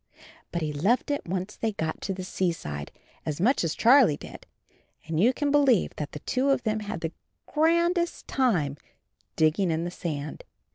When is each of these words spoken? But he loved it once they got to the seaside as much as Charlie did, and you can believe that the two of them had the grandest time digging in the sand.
But 0.51 0.63
he 0.63 0.73
loved 0.73 1.11
it 1.11 1.27
once 1.27 1.55
they 1.55 1.73
got 1.73 2.01
to 2.01 2.11
the 2.15 2.23
seaside 2.23 2.91
as 3.23 3.39
much 3.39 3.63
as 3.63 3.75
Charlie 3.75 4.17
did, 4.17 4.47
and 5.05 5.19
you 5.19 5.31
can 5.31 5.51
believe 5.51 5.95
that 5.97 6.13
the 6.13 6.21
two 6.21 6.49
of 6.49 6.63
them 6.63 6.79
had 6.79 7.01
the 7.01 7.11
grandest 7.45 8.27
time 8.27 8.77
digging 9.35 9.69
in 9.69 9.83
the 9.83 9.91
sand. 9.91 10.43